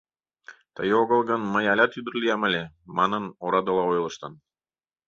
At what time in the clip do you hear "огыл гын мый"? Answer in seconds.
1.01-1.65